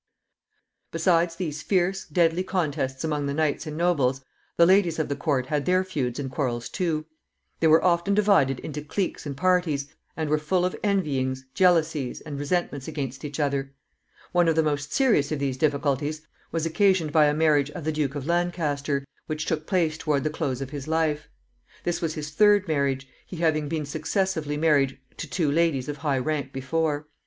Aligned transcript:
Besides 0.91 1.35
these 1.35 1.61
fierce, 1.61 2.05
deadly 2.05 2.41
contests 2.41 3.03
among 3.03 3.27
the 3.27 3.35
knights 3.35 3.67
and 3.67 3.77
nobles, 3.77 4.25
the 4.57 4.65
ladies 4.65 4.97
of 4.97 5.09
the 5.09 5.15
court 5.15 5.45
had 5.45 5.65
their 5.67 5.83
feuds 5.83 6.17
and 6.17 6.31
quarrels 6.31 6.69
too. 6.69 7.05
They 7.59 7.67
were 7.67 7.85
often 7.85 8.15
divided 8.15 8.59
into 8.61 8.81
cliques 8.81 9.27
and 9.27 9.37
parties, 9.37 9.93
and 10.17 10.27
were 10.27 10.39
full 10.39 10.65
of 10.65 10.75
envyings, 10.83 11.45
jealousies, 11.53 12.19
and 12.21 12.39
resentments 12.39 12.87
against 12.87 13.23
each 13.23 13.39
other. 13.39 13.75
One 14.31 14.47
of 14.47 14.55
the 14.55 14.63
most 14.63 14.91
serious 14.91 15.31
of 15.31 15.37
these 15.37 15.55
difficulties 15.55 16.25
was 16.51 16.65
occasioned 16.65 17.11
by 17.11 17.27
a 17.27 17.33
marriage 17.35 17.69
of 17.69 17.83
the 17.83 17.91
Duke 17.91 18.15
of 18.15 18.25
Lancaster, 18.25 19.05
which 19.27 19.45
took 19.45 19.67
place 19.67 19.99
toward 19.99 20.23
the 20.23 20.31
close 20.31 20.61
of 20.61 20.71
his 20.71 20.87
life. 20.87 21.29
This 21.83 22.01
was 22.01 22.15
his 22.15 22.31
third 22.31 22.67
marriage, 22.67 23.07
he 23.27 23.35
having 23.35 23.69
been 23.69 23.85
successively 23.85 24.57
married 24.57 24.97
to 25.17 25.29
two 25.29 25.51
ladies 25.51 25.87
of 25.87 25.97
high 25.97 26.17
rank 26.17 26.51
before. 26.51 27.05